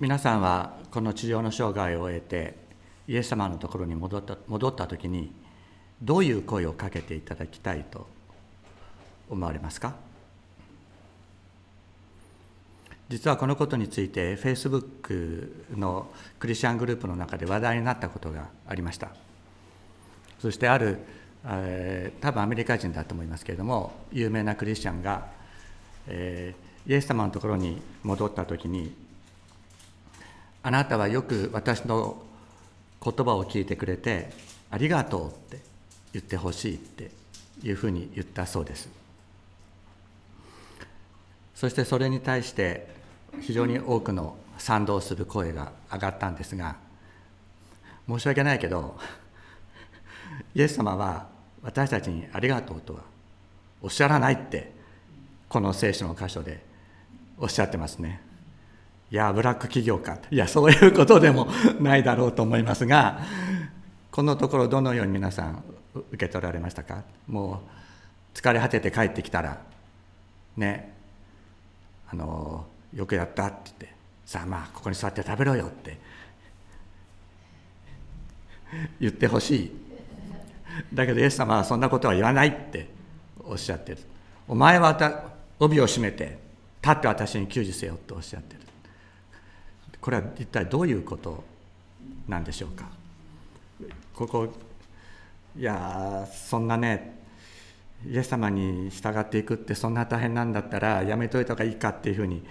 [0.00, 2.54] 皆さんはこの地上の生涯を終えて
[3.06, 5.30] イエス様のところに戻った戻った時に
[6.00, 8.06] どういう声をかけていただきたいと
[9.28, 9.94] 思われますか？
[13.10, 16.08] 実はこのことについて Facebook の
[16.38, 19.08] クリスチャングループの中で話題になったことがありました。
[20.38, 20.98] そしてある、
[21.44, 25.26] えー、多分アメリカ人だと思いますけれども有名なクリスチャンが、
[26.06, 28.94] えー、イエス様のところに戻った時に
[30.62, 32.22] あなたはよく私の
[33.04, 34.30] 言葉を聞いてくれて
[34.70, 35.60] ありがとうって
[36.14, 37.10] 言ってほしいって
[37.62, 38.88] いうふうに言ったそうです。
[41.54, 42.88] そしてそれに対して
[43.40, 46.76] 非常に多くの賛同する声が上がったんですが
[48.08, 48.96] 申し訳ないけど
[50.54, 51.26] イエス様は
[51.62, 53.00] 私たちにありがとうとは
[53.82, 54.72] おっしゃらないって
[55.48, 56.67] この聖書の箇所で
[57.40, 58.20] おっしゃってますね。
[59.10, 60.18] いやブラック企業か。
[60.30, 61.48] いやそういうことでも
[61.80, 63.20] ないだろうと思いますが
[64.10, 65.62] このところどのように皆さん
[66.12, 67.02] 受け取られましたか？
[67.26, 67.62] も
[68.34, 69.58] う疲れ果てて帰ってきたら
[70.56, 70.92] ね
[72.10, 73.92] あのよくやったって言って
[74.26, 75.98] さあまあここに座って食べろよって
[79.00, 79.72] 言ってほしい。
[80.94, 82.88] だけどイエス様はそんなことは言わないって
[83.42, 83.98] おっしゃってる。
[84.46, 86.38] お前は帯を締めて
[86.88, 88.60] 立って私に給仕せよとおっしゃってる。
[90.00, 91.44] これは一体どういうこと
[92.26, 92.88] なんでしょうか？
[94.14, 94.48] ここ
[95.58, 97.18] いやそんなね
[98.06, 102.42] イエス様に従っていくってそんな大変なんだったらやめといた方がいいかっていうふうに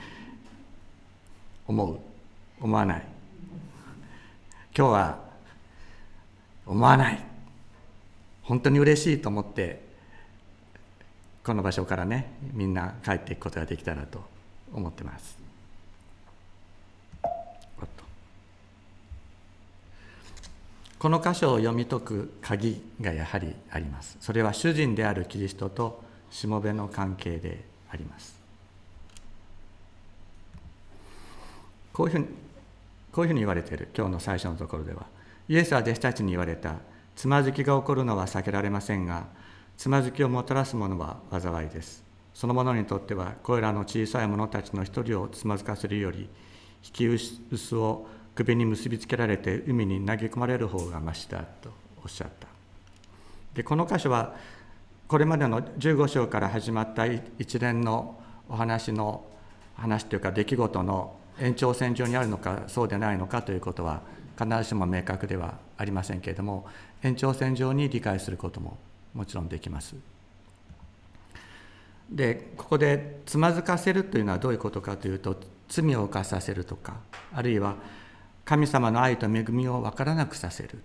[1.65, 1.99] 思う。
[2.59, 3.03] 思わない。
[4.77, 5.19] 今日は
[6.65, 7.23] 思わない。
[8.43, 9.86] 本当に嬉しいと思って
[11.47, 14.21] この場所からねみんな帰っていくことができたらと
[14.73, 15.37] 思ってます。
[20.99, 24.17] この箇所を読み解く鍵がやはりあります。
[24.19, 28.35] それは主人であるキリストとしもべの関係であります。
[31.93, 32.25] こういうふうに
[33.13, 35.05] こういうふうに言われている今日の最初のところでは。
[35.47, 36.75] イエスは弟子たちに言われた。
[37.15, 39.27] つまずきが起こるのは避けられませんが
[39.77, 42.03] つまずきをもたらすものは災いです。
[42.33, 46.29] その者にとってはこれらの小さい者たちの一人をつまずかせるより
[46.83, 51.71] 引き薄を首に結びつけられて海に投げ込まれる方がましだと
[52.03, 52.47] おっしゃった。
[53.53, 54.35] でこの箇所は
[55.07, 59.25] これまでの15章から始まった一連のお話の
[59.75, 64.01] 話というか出来事の延長線上にあるのかそうでないのかということは
[64.37, 66.65] 必ずしも明確ではありませんけれども
[67.03, 68.77] 延長線上に理解することも
[69.17, 69.95] もちろんできます。
[72.09, 75.35] でここでつまずかせるというのはどういうことかというと
[75.67, 77.01] 罪を犯させるとか
[77.33, 77.75] あるいは
[78.45, 80.79] 神様の愛と恵みを分からなくさせる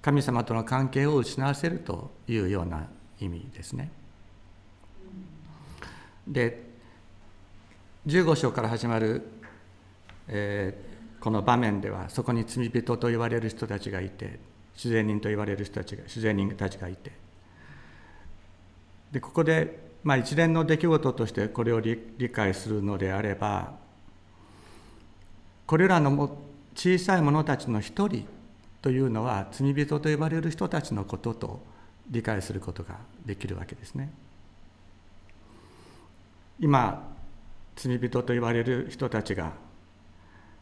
[0.00, 2.86] 神様との関係を失わせるというような
[3.18, 3.90] 意味ですね。
[6.28, 6.68] で
[8.06, 9.26] 15章から始まる、
[10.28, 14.38] えー、この場面ではそこに罪人と言われる人たちがいて
[14.78, 17.10] 自然人と言われる人たちが自然人たちがいて
[19.10, 21.98] でここで、まあ、一連の出来事としてこれを理
[22.32, 23.72] 解するのであれば
[25.66, 26.38] これらの
[26.76, 28.24] 小さい者たちの一人
[28.80, 31.60] というのは罪人と呼ばれる人たちのことと
[32.08, 34.10] 理解することができるわけですね。
[36.60, 37.12] 今
[37.76, 39.52] 罪人と言われる人たちが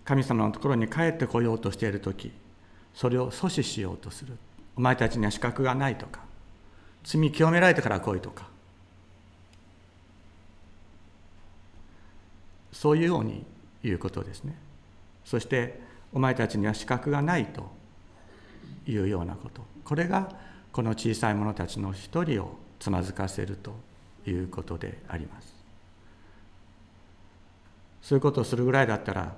[0.05, 2.33] 神様のところに帰ってこようとしている時
[2.97, 4.39] それを阻止しようとする。
[4.75, 6.21] お前たちには資格がないとか。
[7.05, 8.49] 罪清められてから来いとか。
[12.73, 13.45] そういうように
[13.83, 14.57] 言うことですね。
[15.27, 15.79] そして
[16.11, 17.71] お前たちには資格がないと
[18.87, 19.61] いうようなこと。
[19.85, 20.35] これが
[20.73, 23.75] この小さい者たちの一人をつまずかせると
[24.27, 25.55] いうことであります。
[28.01, 29.37] そういうことをするぐらいだったら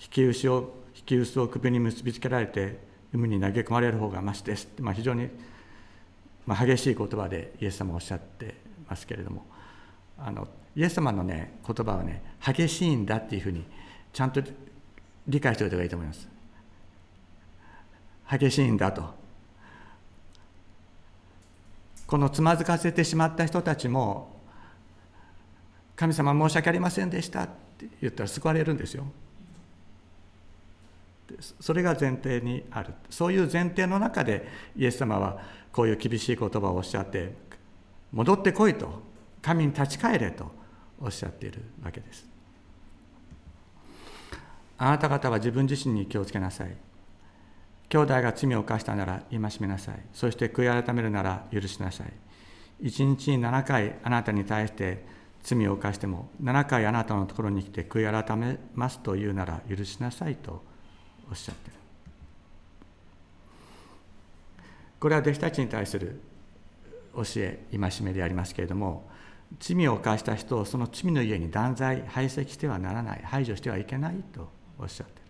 [0.00, 5.28] 引き牛を引き薄を首に結びつけられて海に投げ込まれる方がましです、まあ、非常に、
[6.46, 8.54] ま、激しい言葉でイエス様はおっしゃって
[8.88, 9.44] ますけれども
[10.18, 10.46] あの
[10.76, 13.64] イエス様のね言葉はね激しいんだっていうふうに
[14.12, 14.40] ちゃんと
[15.26, 16.28] 理解しておいた方がいいと思います。
[18.30, 19.20] 激しいんだと。
[22.06, 24.40] このつまずかせてしまった人たちも
[25.94, 27.48] 神様申し訳ありませんでしたっ
[27.78, 29.04] て言ったら救われるんですよ。
[31.38, 32.94] それが前提にある。
[33.08, 35.38] そういう前提の中でイエス様は
[35.72, 37.34] こういう厳しい言葉をおっしゃって
[38.12, 39.02] 戻ってこいと
[39.42, 40.50] 神に立ち返れと
[41.00, 42.28] おっしゃっているわけです。
[44.78, 46.76] あなた方は自分自身に気をつけなさい。
[47.88, 50.00] 兄弟が罪を犯したなら戒めなさい。
[50.12, 52.12] そして悔い改めるなら許しなさい。
[52.80, 55.04] 一日に7回あなたに対して
[55.42, 60.62] 罪を犯しても7回あなたのところに来て悔い改めますと言うなら許しなさいと
[61.30, 61.76] おっしゃってる。
[64.98, 66.20] これは弟子たちに対する
[67.14, 69.08] 教え戒めでありますけれども
[69.58, 74.48] 罪を犯した人をその罪の家に断罪排斥してはならない排除してはいけないと
[74.78, 75.20] おっしゃってる。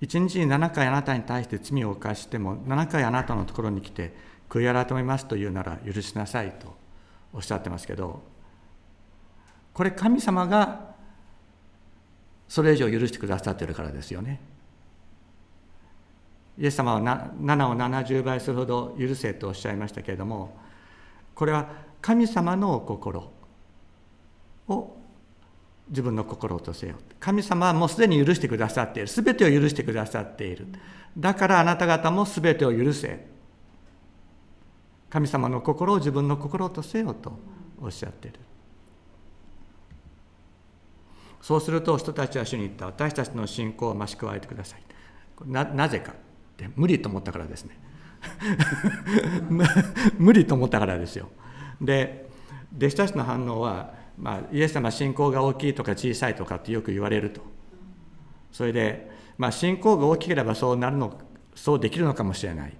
[0.00, 4.12] 一日に7回あなたに対して罪を犯しても7回あなたのところに来て
[4.48, 6.76] 悔い改めますというなら許しなさいと
[7.32, 8.20] おっしゃってますけど
[9.72, 10.91] これ神様が
[12.52, 14.38] それ以上許してくださってるからですよね。
[16.58, 20.54] イエス様は7を70倍するほど許せとおっしゃいましたけれども
[21.34, 21.70] これは
[22.02, 23.32] 神様の心
[24.68, 24.96] を
[25.88, 26.96] 自分の心とせよ。
[27.18, 29.08] 神様はもうすでに許してくださっている。
[29.08, 30.66] 全てを許してくださっている。
[31.16, 33.28] だからあなた方も全てを許せ。
[35.08, 37.32] 神様の心を自分の心とせよと
[37.80, 38.40] おっしゃっている。
[41.42, 44.82] そうすると人たちは主に言った私たちの信仰を増し加えてください。
[45.44, 46.14] ななぜかっ
[46.56, 47.76] て無理と思ったからですね。
[50.18, 51.28] 無理と思ったからですよ。
[51.80, 52.30] で
[52.76, 57.40] 弟子たちの反応は、まあ、イエス様信仰が大きいとか小さいとかってよく言われると。
[58.52, 61.18] それで、まあ、信仰が大きければそうなるの
[61.56, 62.76] そうできるのかもしれない。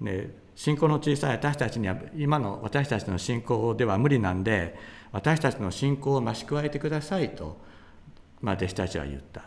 [0.00, 4.76] で信仰の小さい私たちには今の私たちの信仰では無理なんで
[5.12, 7.58] 私たちの信仰を増し加えてくださいと、
[8.40, 9.42] まあ、弟子たちは言った。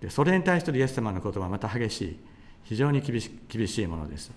[0.00, 2.18] でそれに対するイエス様の言葉はまた激しい
[2.62, 4.30] 非常に厳し厳しいものです。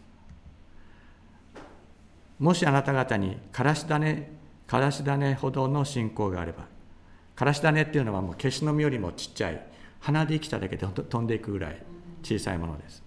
[2.40, 4.32] もしあなた方にからし種
[4.66, 6.66] からし種ほどの信仰があれば
[7.36, 9.64] からし種っていうのはもう消しの実よりもちっちゃい
[10.00, 11.84] 鼻で生きただけで飛んでいくぐらい
[12.24, 13.04] 小さいものです。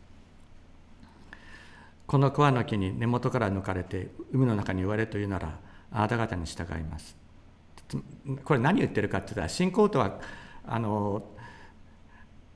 [2.07, 5.59] この桑の木に根元から抜かれて海の中に言われというなら
[5.93, 7.17] あなた方に従います。
[8.45, 10.19] これ何言ってるかって言ったら信仰とは
[10.67, 11.23] あの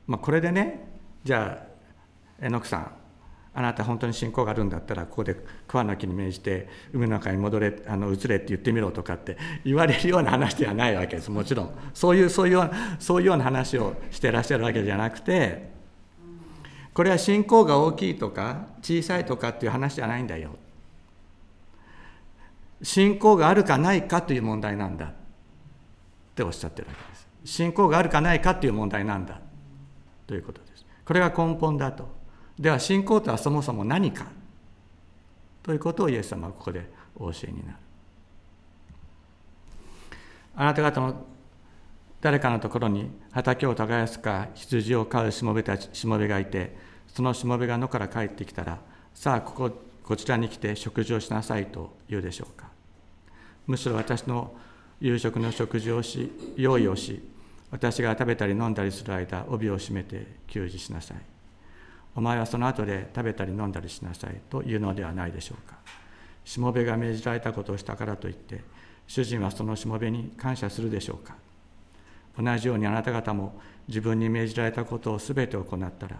[0.06, 0.88] まあ、これでね
[1.22, 1.62] じゃ
[2.40, 2.92] あ榎木さん
[3.54, 5.36] あなた本当に信仰があるんだったらここで
[5.66, 11.30] 桑の木に命じて海の中に戻れあの移れって言ってみろとかって言われるような話ではないわけです。
[11.30, 11.74] もちろん。
[11.92, 12.70] そういうそういう
[13.00, 15.70] そういうような話をしてらっしゃるわけじゃなくて
[16.94, 20.50] これは信仰が大きいとか小さいとかっていう話じゃないんだよ。
[22.82, 25.14] 信仰があるかないかという問題なんだっ
[26.34, 29.40] ておっしゃってるわけです信仰があるかないかっていう問題なんだ
[30.26, 30.86] ということです。
[31.04, 32.06] これが根本だと。
[32.58, 34.26] では信仰とはそもそも何か
[35.62, 37.78] ということをイエス様はここでお教えになる。
[40.56, 41.24] あなた方の
[42.20, 46.76] 誰かのところに畑を耕すか羊を飼うしもべたちしもべがいて
[47.06, 48.80] そのしもべが野から帰ってきたら
[49.14, 49.70] さあここ
[50.08, 52.70] こちらに来て食事をしなさいと言うでしょうか。
[53.66, 54.56] むしろ私の
[55.02, 57.22] 夕食の食事をし用意をし
[57.70, 61.18] 私が食べたり飲んだりする間帯を締めて給仕しなさい。
[62.16, 65.76] お前はその後で食べたり飲んだりしなさいというのではないでしょうか。
[66.42, 68.64] しもべが命じられたことをしたからといって
[69.06, 71.36] 主人はそのしもべに感謝するでしょうか。
[72.42, 76.16] 同じようにあなた方も自分に命じられたことをすべて行ったら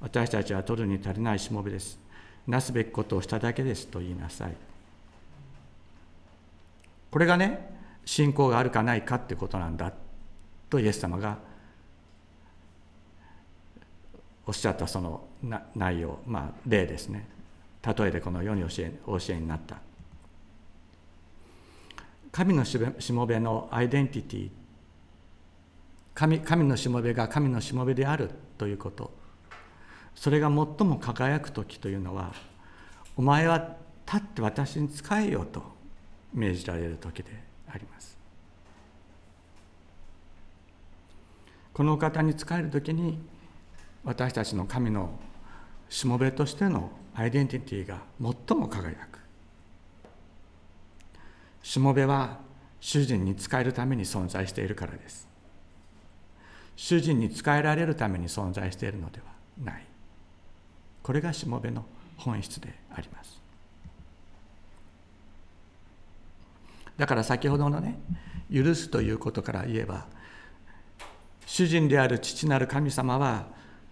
[0.00, 2.09] 私たちは取るに足りないしもべです。
[2.46, 4.52] なすべきことをしただけですと言いなさい。
[7.10, 9.92] これがね信仰があるかないかってことなんだ
[10.68, 11.38] とイエス様が
[14.46, 15.28] おっしゃったその
[15.74, 17.28] 内容、まあ、例ですね。
[17.82, 19.76] 例えでこの世に教え教えになった。
[22.32, 24.50] 神のしもべのアイデンティティ
[26.14, 29.19] 神神のしもべが神のしもべであるということ。
[30.14, 32.34] それが最も輝く時というのは
[33.16, 33.76] お前は
[34.06, 35.62] 立って私に仕えようと
[36.34, 37.30] 命じられる時で
[37.68, 38.18] あります。
[41.72, 43.18] この方に仕える時に
[44.04, 45.18] 私たちの神の
[45.88, 49.18] しもべとしてのアイデンティティが最も輝く。
[51.62, 52.38] しもべは
[52.80, 55.28] 主人に仕えるために存在しているからです。
[56.76, 59.26] 主人に仕えられるために存在しているのでは
[59.62, 59.89] ない。
[61.10, 61.84] これがしもべの
[62.18, 63.42] 本質であります。
[66.96, 67.98] だから先ほどのね
[68.48, 70.06] 許すということから言えば
[71.46, 73.48] 主人である父なる神様は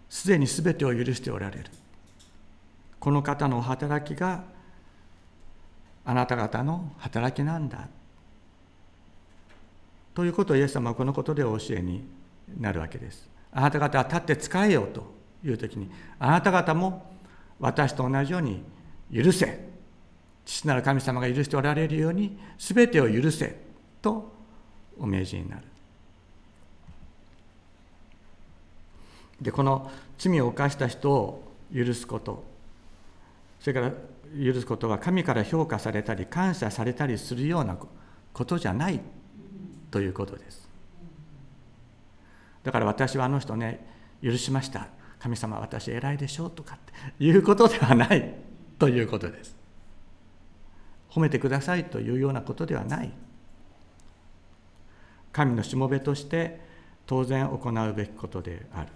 [0.09, 1.65] すでに全てを許しておられる。
[3.01, 4.45] この方の働きが
[6.05, 7.89] あなた方の働きなんだ。
[10.15, 12.07] ということをイエス様はこのことでお教えに
[12.61, 13.29] なるわけです。
[13.51, 15.18] あなた方は立って使えよと。
[15.45, 17.11] いう時にあなた方も
[17.61, 18.63] 私と同じように
[19.13, 19.69] 許せ。
[20.45, 23.61] 父なる神様が許しておられるように全てを許せ
[24.01, 24.33] と
[24.99, 25.63] お命じになる。
[29.41, 32.45] でこの罪を犯した人を許すこと。
[33.61, 33.93] それから
[34.43, 37.77] 許すことは神から評価されたり感謝されたりするような
[38.33, 39.01] ことじゃない
[39.91, 40.69] ということです。
[42.63, 43.87] だから私はあの人ね
[44.23, 44.89] 許しました。
[45.19, 46.79] 神様私偉いでしょうとかっ
[47.19, 48.35] ていうことではない
[48.79, 49.57] ということです。
[51.11, 53.11] 褒めてくださいというようなことではない。
[55.33, 56.61] 神のしもべとして
[57.07, 58.89] 当然行うべきことである。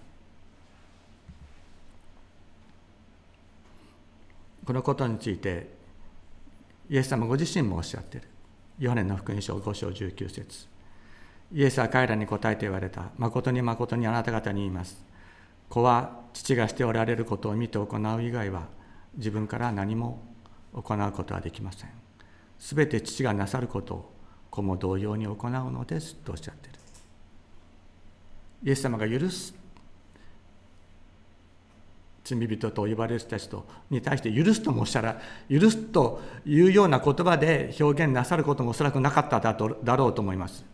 [4.64, 5.75] このことについて
[6.88, 8.29] イエス様ご自身もおっしゃっている。
[8.79, 10.69] ヨハネの福音書5章19節。
[11.52, 13.11] イエスは彼らに答えて言われた。
[13.19, 15.05] 誠に誠にあなた方に言います。
[15.73, 18.69] 子は父がしておられることを見て行う以外は
[19.17, 20.23] 自分から何も
[20.75, 21.91] 行うことはできません。
[22.59, 24.12] すべて父がなさることを
[24.50, 26.79] 子も同様に行うのですとおっしゃっている。
[28.64, 29.55] イエス様が許す
[32.23, 39.57] 罪人と呼ばれる人たちとに対して許すともおっしゃら許すというような言葉で表現なさることもおそらくなかっただ
[39.97, 40.67] ろうと思います。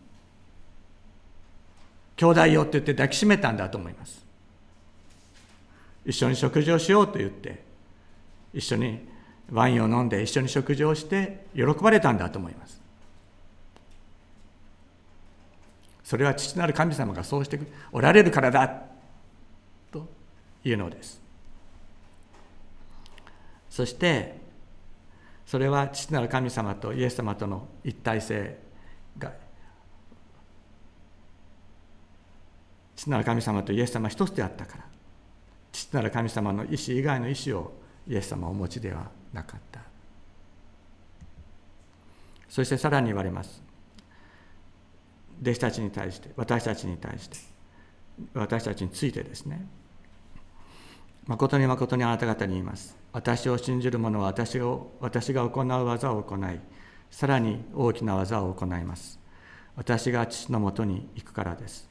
[2.17, 4.27] 兄弟よって言って抱きしめたんだと思います。
[6.09, 7.63] 一緒に食事をしようと言って
[8.51, 9.07] 一緒に
[9.51, 12.81] ワインを飲んで一緒に食事をして喜ばれたんだと思います。
[16.03, 17.59] それは父なる神様がそうして
[17.91, 18.67] おられるからだ
[19.91, 20.09] と
[20.63, 21.21] いうのです。
[23.69, 24.39] そして
[25.45, 28.57] それは父なる神様とイエス様との一体性
[29.19, 29.31] が
[32.95, 34.89] 父なる神様とイエス様一つであったから
[35.89, 37.73] 父なる神様の意志以外の意志を
[38.07, 39.81] イエス様はお持ちではなかった。
[42.47, 43.63] そしてさらに言われます。
[45.41, 47.37] 弟子たちに対して私たちに対して
[48.33, 49.65] 私たちについてですね。
[51.25, 52.95] 誠に誠にあなた方に言います。
[53.11, 56.59] 私を信じる者は私を私が行う技を行い
[57.09, 59.19] さらに大きな技を行います。
[59.75, 61.89] 私が父のもとに行くからです。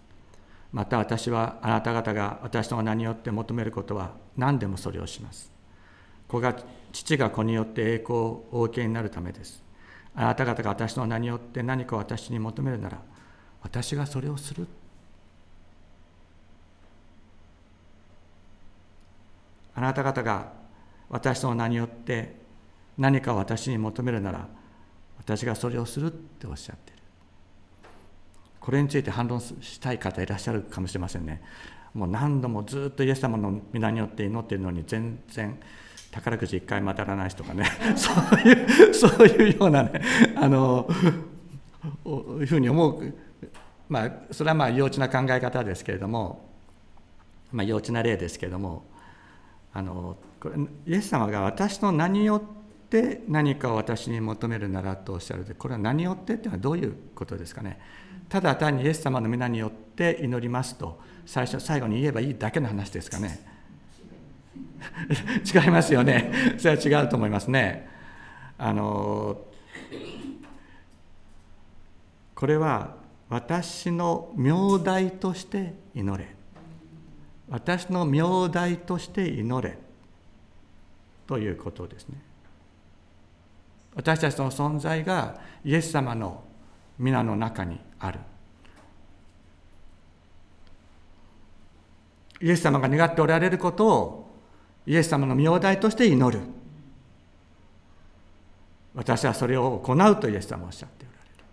[0.72, 5.50] また私はあなた方が私の名によって求めることは何でもそれをします。
[6.28, 6.54] 子が
[6.92, 9.62] 父が子によって栄光をお受けになるためです。
[10.14, 13.00] あなた方が私の名によって何か私に求めるなら
[13.62, 14.66] 私がそれをする。
[19.74, 20.52] あなた方が
[21.08, 22.34] 私の名によって
[22.98, 24.48] 何か私に求めるなら
[25.18, 26.97] 私がそれをするっておっしゃっている。
[28.68, 31.40] これについて反論したい方いらっしゃるかもしれませんね。
[31.94, 35.58] もう何度もずっとイエス様の皆によって祈っているのに全然
[36.10, 37.64] 宝くじ一回も当たらない人とかね
[37.96, 40.02] そういうそういうようなね
[40.36, 40.86] あの
[42.04, 43.14] いうふうに思う。
[43.88, 46.46] まあそれはまあ幼稚な考え方ですけれども
[47.50, 48.84] まあ幼稚な例ですけれども
[49.72, 50.56] あのこれ
[50.86, 52.57] イエス様が私の名によって
[53.28, 55.44] 何かを私に求めるならとおっしゃる。
[55.44, 57.78] でこれは何よってっていうのはどういうことですかね。
[58.28, 63.40] ただ単にイエス様の皆によって祈りますと最初最後に言えばいいだけの話ですかね。
[65.54, 66.32] 違いますよね。
[66.58, 67.88] それは違うと思いますね。
[68.56, 69.38] あの
[72.34, 72.96] これは
[73.28, 76.34] 私の名代として祈れ。
[77.50, 79.76] 私の名代として祈れ。
[81.26, 82.27] ということですね。
[83.98, 86.44] 私たちの存在がイエス様の
[87.00, 88.20] 皆の中にある。
[92.40, 94.30] イエス様が願っておられることを
[94.86, 96.44] イエス様の名代として祈る。
[98.94, 101.44] 私はそれを行うとイエス様はおっしゃっておられる。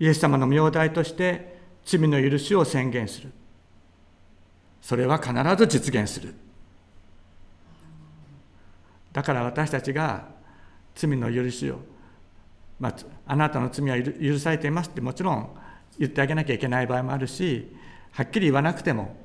[0.00, 3.30] イエス様の名代として罪の許しを宣言する。
[4.82, 6.34] それは必ず実現する。
[9.16, 10.26] だから私たちが
[10.94, 11.78] 罪の許しを、
[12.78, 12.94] まあ、
[13.26, 15.48] あなたの罪は許されていますってもちろん
[15.98, 17.74] 言ってあげなきゃいけない場合もあるし
[18.12, 19.16] はっきり言わなくても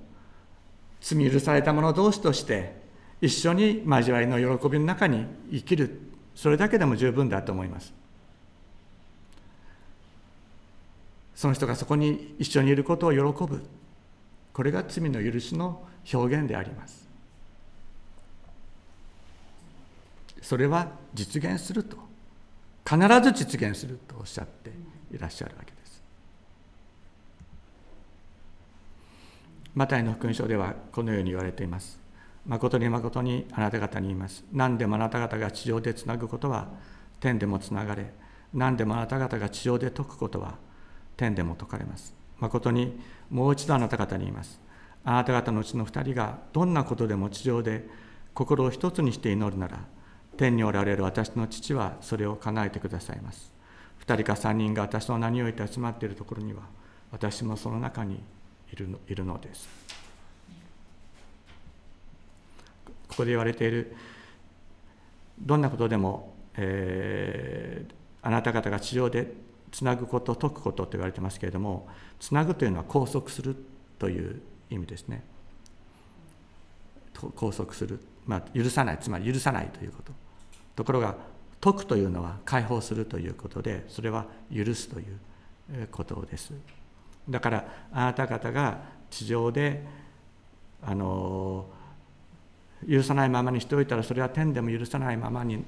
[1.02, 2.74] 罪許された者同士として
[3.20, 6.00] 一緒に交わりの喜びの中に生きる
[6.36, 7.94] それだけでも十分だと思います。
[11.36, 13.62] その人がそこに一緒にいることを喜ぶ。
[14.54, 17.11] これが罪の許しの表現であります。
[20.42, 21.98] それは実現すると。
[22.84, 24.72] 必ず実現するとおっしゃって
[25.14, 26.02] いらっしゃるわけです。
[29.74, 32.00] マタイの福音書ではこのように言われています。
[32.46, 34.44] 誠に誠にあなた方に言います。
[34.52, 36.68] 何でもあなた方が地上でつなぐことは
[37.20, 38.12] 天でもつながれ。
[38.54, 40.56] 何でもあなた方が地上で解くことは
[41.16, 42.14] 天でも解かれます。
[42.40, 44.60] 誠にもう一度あなた方に言います。
[45.04, 47.88] あなた方のうちの二人がどんなことでも地上で
[48.34, 49.80] 心を一つにして祈るなら
[50.42, 53.54] 天におられる私の父はそれを叶えてくださいます。
[54.00, 56.64] 二人か三人が私の名において集まっているところには
[57.12, 58.24] 私もその中に
[58.74, 59.70] いるのいるのです。
[63.08, 63.96] ここで言われている
[65.40, 67.94] どんなことでも、えー、
[68.24, 69.32] あなた方が地上で
[69.72, 71.88] つなぐこと解くことと言われてますけれども
[72.20, 73.56] つなぐというのは拘束する
[74.00, 75.24] という意味ですね。
[77.14, 80.31] 拘束する、まあ、許さないつまり許さないということ。
[80.76, 81.16] ところが
[81.60, 86.54] 解くというのは解放するということでそれは許すということです。
[87.30, 89.86] だからあなた方が地上で
[90.82, 91.68] あの
[92.90, 95.64] 許さないままにしておいたらそれは天でも許さないままに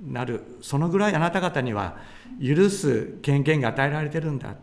[0.00, 0.58] なる。
[0.60, 1.96] そのぐらいあなた方には
[2.42, 4.54] 許す権限が与えられてるんだ。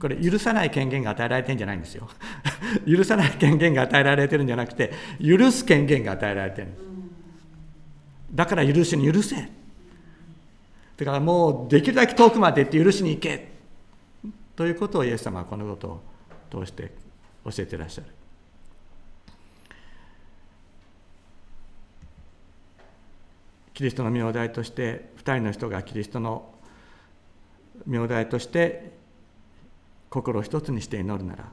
[0.00, 2.08] これ許さない権限が与えられてるんじゃないんですよ。
[2.86, 4.92] 許さない権限が与えられてる んじゃなくて
[5.24, 6.91] 許す権限が与えられてるんです。
[8.32, 9.36] だから許しに許せ。
[10.96, 13.52] だからもうできるだけ遠くまで行って許しに行け。
[14.56, 15.88] ということをイエス様はこのこと
[16.56, 16.92] を通して
[17.44, 18.06] 教えていらっしゃる。
[23.74, 26.52] キリストの名代として2人の人がキリストの
[27.86, 28.92] 名代として
[30.10, 31.46] 心を一つにして祈るなら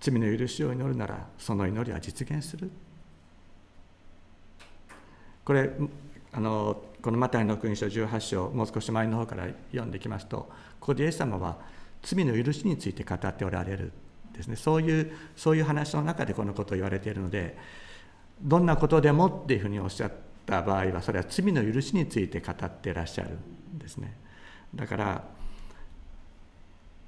[0.00, 2.70] 罪の許しを祈るならその祈りは実現する。
[5.44, 5.70] これ
[6.32, 11.58] あのこのマタイの福音書18章もう少し前の方から読んでいきますとここでイエス様は
[12.02, 13.92] 罪の許しについて語っておられる
[14.32, 14.56] ですね。
[14.56, 17.56] そういうそういう話の中でこのことを言われているので
[18.40, 20.12] どんなことでもっていうふうにおっしゃっ
[20.46, 23.38] た場合はそれは罪の許しについて語ってらっしゃる
[23.74, 24.16] んですね。
[24.74, 25.24] だから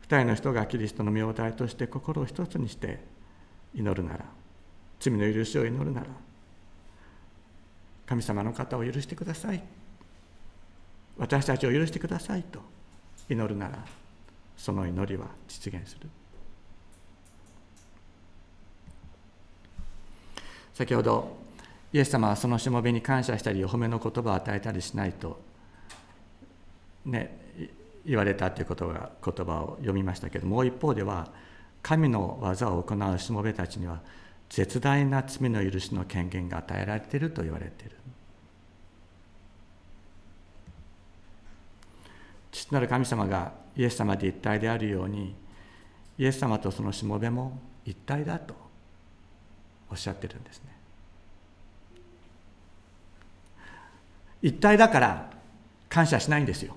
[0.03, 3.03] 二人の人がキリストの名代として心を一つにして
[3.75, 4.27] 祈るなら
[5.01, 6.07] 罪の許しを祈るなら
[8.07, 9.63] 神様の方を許してください。
[11.17, 12.61] 私たちを許してくださいと。
[13.29, 13.79] 祈るなら
[14.57, 16.09] その祈りは実現する。
[20.75, 21.37] 先ほど
[21.93, 25.41] イエス様はそのしもべに感謝したりお褒めの言葉を与えたりしないと
[27.07, 27.39] ね
[28.05, 31.29] 言われたということが言葉を読みましたけどもう一方では
[31.83, 34.01] 神の技を行うしもべたちには
[34.49, 37.97] 絶大な罪の許しの権限が与えられていると言われている。
[42.53, 45.35] 父なる神様がイエス様で一体であるように
[46.19, 48.55] イエス様とそのしもべも一体だと
[49.91, 50.75] おっしゃってるんですね。
[54.41, 55.31] 一体だから
[55.89, 56.77] 感謝しないんですよ。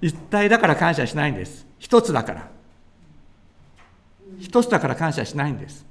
[0.00, 1.66] 一体だから感謝しないんです。
[1.78, 2.59] 一つだから。
[4.40, 5.84] 一つだから感謝しないんです。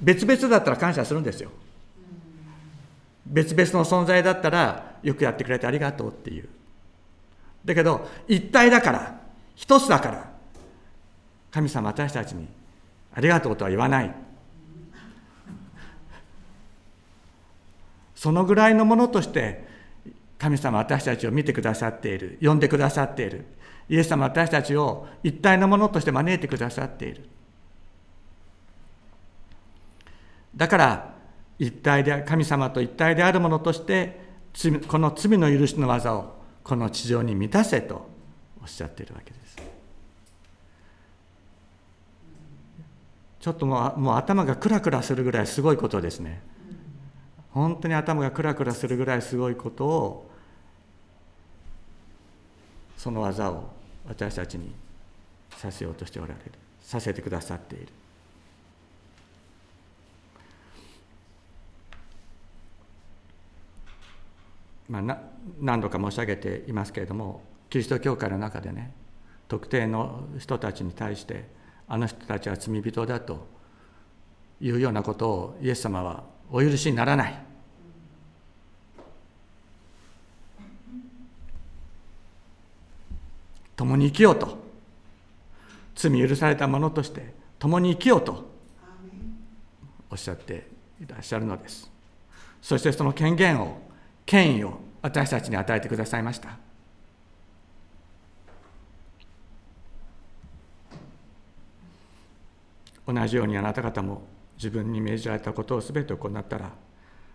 [0.00, 1.50] 別々だったら感謝するんですよ。
[3.26, 6.48] 別々の存在だったらよくやってくれてありがとうっていう。
[7.64, 9.20] だけど一体だから
[9.54, 10.30] 一つだから
[11.52, 12.48] 神様私たちに
[13.14, 14.12] ありがとうとは言わない。
[18.16, 19.64] そのぐらいのものとして
[20.38, 22.38] 神様私たちを見てくださっている。
[22.42, 23.44] 呼んでくださっている。
[23.88, 27.28] イエス様私たちを一体のものとして招いてくださっている。
[30.56, 31.14] だから
[31.58, 34.20] 一体で神様と一体であるものとして
[34.88, 38.08] この罪の許しの技をこの地上に満たせと
[38.60, 39.56] おっしゃっているわけです。
[43.40, 46.40] ちょっともうもう頭がクラクラするぐらいすごいことですね。
[47.50, 50.30] 本当に頭がクラクラするぐらいすごいことを
[52.96, 53.70] その技を
[54.06, 54.72] 私たちに
[55.56, 57.88] させようとしておられるさせてくださっている。
[64.92, 65.18] まあ、
[65.58, 68.92] 何度か申し上げていますけれどもキリスト教会の中でね
[69.48, 71.46] 特定の人たちに対して
[71.88, 73.46] あの人たちは罪人だと
[74.60, 77.38] いうようなことをイエス様はお許しにならない。
[83.74, 84.58] 共に生きようと。
[85.94, 88.50] 罪許された者として共に生きようと。
[90.10, 90.68] おっしゃって
[91.00, 91.90] いらっしゃるのです。
[92.60, 93.91] そしてその権限を
[94.24, 96.58] 権威を私たちに与えてくださいました。
[103.06, 104.22] 同じようにあなた方も
[104.56, 106.70] 自分に命じられたことをすべて行ったら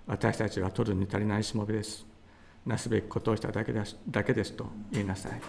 [0.05, 2.05] 私たちは取るに足りないしもべです。
[2.65, 5.41] なすべきことをしただけですだけですと言いなさい。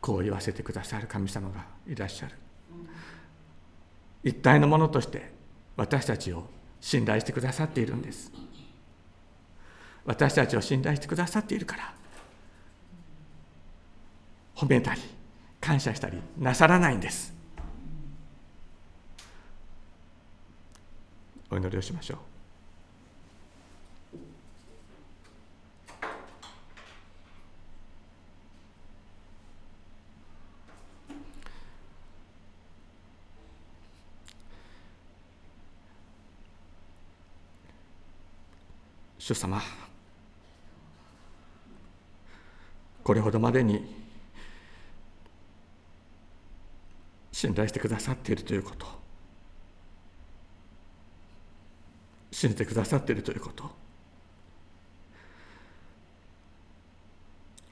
[0.00, 2.32] こう言わせてくださる神様がいらっしゃる。
[4.24, 5.32] 一体のものとして
[5.76, 6.44] 私たちを
[6.80, 8.32] 信頼してくださっているんです。
[10.08, 11.92] 私たちを信頼してくださっているから。
[14.56, 15.02] 褒めたり
[15.60, 17.34] 感謝したりなさらないんです。
[21.50, 22.18] お祈りをしましょう。
[39.18, 39.60] 主様
[43.08, 43.86] これほどまでに
[47.32, 48.86] 信頼してくださっているということ。
[52.30, 53.64] 信じてくださっているということ。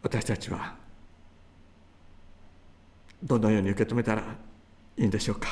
[0.03, 0.75] 私たちは
[3.23, 4.23] どのように受け止めたら
[4.97, 5.49] いいんでしょうか。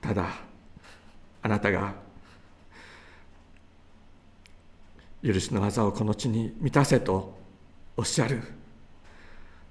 [0.00, 0.30] ただ
[1.44, 2.07] あなたが
[5.24, 7.36] 許しの技をこの地に満たせと
[7.96, 8.42] おっしゃる。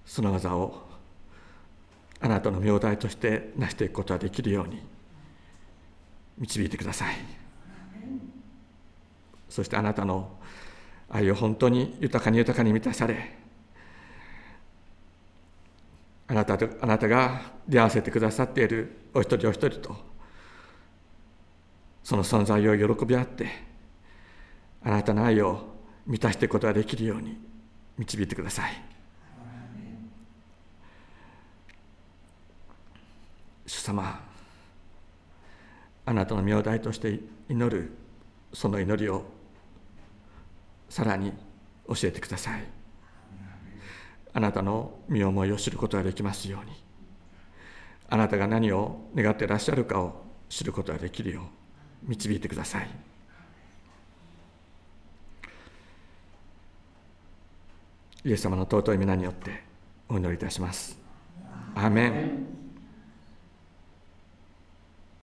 [0.06, 0.88] その技を
[2.20, 4.82] あなたの名代として成していくことができるように
[6.38, 7.16] 導いてください。
[9.50, 10.30] そしてあなたの
[11.10, 13.38] 愛を本当に豊かに豊かに満たされ
[16.28, 19.96] あなたとあなたが出会わせてくださっているお一人お一人と
[22.04, 23.67] その存在を喜び合って
[24.88, 25.68] あなたの愛を
[26.06, 27.38] 満たしていくことができるように
[27.98, 28.82] 導いてください。
[33.66, 34.22] 主様
[36.06, 37.20] あなたの名代として
[37.50, 37.92] 祈る
[38.54, 39.26] その祈りを
[40.88, 41.34] さらに
[41.90, 42.64] 教えてください。
[44.32, 46.72] あなたの身思いを知ることができますように。
[48.08, 53.07] あなたが何を願っていらっしゃるかを知ることができるよう導いてください。
[58.28, 59.64] イエス様の尊い皆によって
[60.10, 61.00] お祈りいたします。
[61.76, 62.67] アメン。